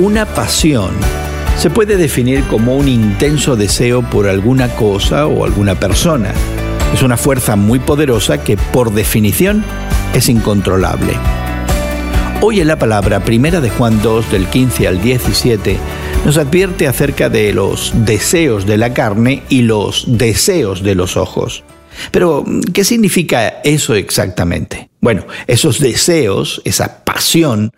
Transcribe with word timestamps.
Una 0.00 0.26
pasión 0.26 0.90
se 1.56 1.70
puede 1.70 1.96
definir 1.96 2.42
como 2.48 2.74
un 2.74 2.88
intenso 2.88 3.54
deseo 3.54 4.02
por 4.02 4.26
alguna 4.26 4.74
cosa 4.74 5.28
o 5.28 5.44
alguna 5.44 5.78
persona. 5.78 6.34
Es 6.92 7.04
una 7.04 7.16
fuerza 7.16 7.54
muy 7.54 7.78
poderosa 7.78 8.42
que 8.42 8.56
por 8.56 8.92
definición 8.92 9.64
es 10.12 10.28
incontrolable. 10.28 11.12
Hoy 12.40 12.60
en 12.60 12.66
la 12.66 12.76
palabra 12.76 13.20
primera 13.20 13.60
de 13.60 13.70
Juan 13.70 14.02
2 14.02 14.32
del 14.32 14.48
15 14.48 14.88
al 14.88 15.00
17 15.00 15.78
nos 16.24 16.38
advierte 16.38 16.88
acerca 16.88 17.28
de 17.28 17.54
los 17.54 17.92
deseos 18.04 18.66
de 18.66 18.78
la 18.78 18.92
carne 18.92 19.44
y 19.48 19.62
los 19.62 20.06
deseos 20.08 20.82
de 20.82 20.96
los 20.96 21.16
ojos. 21.16 21.62
Pero, 22.10 22.44
¿qué 22.72 22.82
significa 22.82 23.60
eso 23.62 23.94
exactamente? 23.94 24.90
Bueno, 25.04 25.26
esos 25.48 25.80
deseos, 25.80 26.62
esa 26.64 27.04
pasión, 27.04 27.72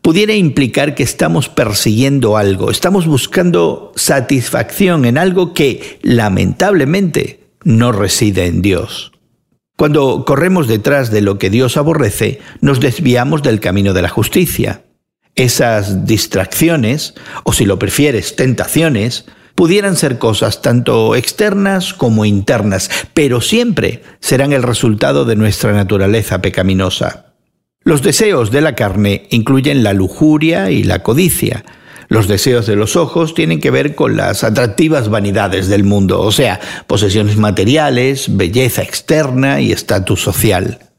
pudiera 0.00 0.34
implicar 0.34 0.96
que 0.96 1.04
estamos 1.04 1.48
persiguiendo 1.48 2.36
algo, 2.36 2.72
estamos 2.72 3.06
buscando 3.06 3.92
satisfacción 3.94 5.04
en 5.04 5.16
algo 5.16 5.54
que 5.54 6.00
lamentablemente 6.02 7.44
no 7.62 7.92
reside 7.92 8.46
en 8.46 8.62
Dios. 8.62 9.12
Cuando 9.76 10.24
corremos 10.24 10.66
detrás 10.66 11.12
de 11.12 11.20
lo 11.20 11.38
que 11.38 11.50
Dios 11.50 11.76
aborrece, 11.76 12.40
nos 12.60 12.80
desviamos 12.80 13.44
del 13.44 13.60
camino 13.60 13.92
de 13.92 14.02
la 14.02 14.08
justicia. 14.08 14.82
Esas 15.36 16.04
distracciones, 16.04 17.14
o 17.44 17.52
si 17.52 17.64
lo 17.64 17.78
prefieres, 17.78 18.34
tentaciones, 18.34 19.26
pudieran 19.62 19.94
ser 19.94 20.18
cosas 20.18 20.60
tanto 20.60 21.14
externas 21.14 21.94
como 21.94 22.24
internas, 22.24 22.90
pero 23.14 23.40
siempre 23.40 24.02
serán 24.18 24.52
el 24.52 24.64
resultado 24.64 25.24
de 25.24 25.36
nuestra 25.36 25.72
naturaleza 25.72 26.42
pecaminosa. 26.42 27.26
Los 27.84 28.02
deseos 28.02 28.50
de 28.50 28.60
la 28.60 28.74
carne 28.74 29.28
incluyen 29.30 29.84
la 29.84 29.92
lujuria 29.92 30.72
y 30.72 30.82
la 30.82 31.04
codicia. 31.04 31.64
Los 32.08 32.26
deseos 32.26 32.66
de 32.66 32.74
los 32.74 32.96
ojos 32.96 33.34
tienen 33.34 33.60
que 33.60 33.70
ver 33.70 33.94
con 33.94 34.16
las 34.16 34.42
atractivas 34.42 35.08
vanidades 35.08 35.68
del 35.68 35.84
mundo, 35.84 36.22
o 36.22 36.32
sea, 36.32 36.58
posesiones 36.88 37.36
materiales, 37.36 38.36
belleza 38.36 38.82
externa 38.82 39.60
y 39.60 39.70
estatus 39.70 40.22
social. 40.22 40.90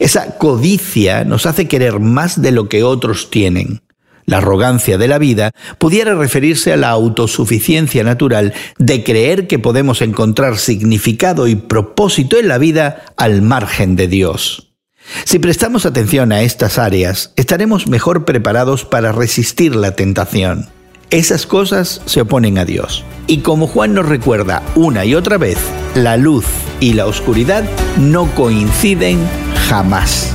Esa 0.00 0.38
codicia 0.38 1.22
nos 1.22 1.46
hace 1.46 1.68
querer 1.68 2.00
más 2.00 2.42
de 2.42 2.50
lo 2.50 2.68
que 2.68 2.82
otros 2.82 3.30
tienen 3.30 3.80
la 4.28 4.38
arrogancia 4.38 4.98
de 4.98 5.08
la 5.08 5.18
vida, 5.18 5.52
pudiera 5.78 6.14
referirse 6.14 6.72
a 6.72 6.76
la 6.76 6.90
autosuficiencia 6.90 8.04
natural 8.04 8.52
de 8.78 9.02
creer 9.02 9.46
que 9.46 9.58
podemos 9.58 10.02
encontrar 10.02 10.58
significado 10.58 11.48
y 11.48 11.56
propósito 11.56 12.38
en 12.38 12.46
la 12.46 12.58
vida 12.58 13.04
al 13.16 13.40
margen 13.40 13.96
de 13.96 14.06
Dios. 14.06 14.68
Si 15.24 15.38
prestamos 15.38 15.86
atención 15.86 16.30
a 16.30 16.42
estas 16.42 16.78
áreas, 16.78 17.32
estaremos 17.36 17.88
mejor 17.88 18.26
preparados 18.26 18.84
para 18.84 19.12
resistir 19.12 19.74
la 19.74 19.92
tentación. 19.92 20.68
Esas 21.08 21.46
cosas 21.46 22.02
se 22.04 22.20
oponen 22.20 22.58
a 22.58 22.66
Dios. 22.66 23.04
Y 23.26 23.38
como 23.38 23.66
Juan 23.66 23.94
nos 23.94 24.06
recuerda 24.06 24.62
una 24.74 25.06
y 25.06 25.14
otra 25.14 25.38
vez, 25.38 25.56
la 25.94 26.18
luz 26.18 26.44
y 26.80 26.92
la 26.92 27.06
oscuridad 27.06 27.64
no 27.96 28.26
coinciden 28.34 29.18
jamás. 29.68 30.34